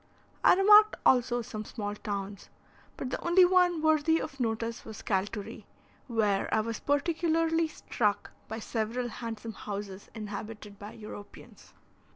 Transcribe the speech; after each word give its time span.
I 0.43 0.55
remarked 0.55 0.95
also 1.05 1.43
some 1.43 1.63
small 1.63 1.93
towns, 1.93 2.49
but 2.97 3.11
the 3.11 3.23
only 3.23 3.45
one 3.45 3.83
worthy 3.83 4.19
of 4.19 4.39
notice 4.39 4.83
was 4.83 5.03
Calturi, 5.03 5.65
where 6.07 6.51
I 6.51 6.61
was 6.61 6.79
particularly 6.79 7.67
struck 7.67 8.31
by 8.47 8.57
several 8.57 9.07
handsome 9.09 9.53
houses 9.53 10.09
inhabited 10.15 10.79
by 10.79 10.93
Europeans. 10.93 11.75